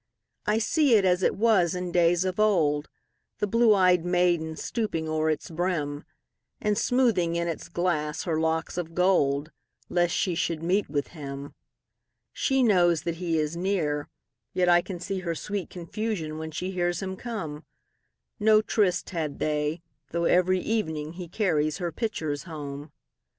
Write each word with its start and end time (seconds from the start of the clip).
I 0.47 0.57
see 0.57 0.95
it 0.95 1.05
as 1.05 1.21
it 1.21 1.35
was 1.35 1.75
in 1.75 1.91
days 1.91 2.25
of 2.25 2.39
old, 2.39 2.89
The 3.37 3.45
blue 3.45 3.75
ey'd 3.77 4.03
maiden 4.03 4.55
stooping 4.55 5.07
o'er 5.07 5.29
its 5.29 5.51
brim, 5.51 6.05
And 6.59 6.75
smoothing 6.75 7.35
in 7.35 7.47
its 7.47 7.69
glass 7.69 8.23
her 8.23 8.39
locks 8.39 8.79
of 8.79 8.95
gold, 8.95 9.51
Lest 9.89 10.11
she 10.15 10.33
should 10.33 10.63
meet 10.63 10.89
with 10.89 11.09
him. 11.09 11.53
She 12.33 12.63
knows 12.63 13.03
that 13.03 13.17
he 13.17 13.37
is 13.37 13.55
near, 13.55 14.09
yet 14.53 14.67
I 14.67 14.81
can 14.81 14.97
seeHer 14.97 15.37
sweet 15.37 15.69
confusion 15.69 16.39
when 16.39 16.49
she 16.49 16.71
hears 16.71 17.03
him 17.03 17.15
come.No 17.15 18.63
tryst 18.63 19.11
had 19.11 19.37
they, 19.37 19.83
though 20.09 20.25
every 20.25 20.61
evening 20.61 21.13
heCarries 21.13 21.77
her 21.77 21.91
pitchers 21.91 22.45
home. 22.45 22.91